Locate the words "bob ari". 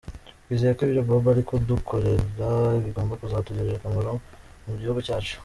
1.07-1.41